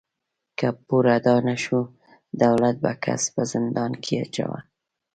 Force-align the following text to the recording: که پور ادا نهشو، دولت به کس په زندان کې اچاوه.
که 0.57 0.67
پور 0.85 1.05
ادا 1.15 1.35
نهشو، 1.45 1.79
دولت 2.41 2.75
به 2.83 2.91
کس 3.03 3.23
په 3.33 3.41
زندان 3.51 3.91
کې 4.03 4.13
اچاوه. 4.23 4.59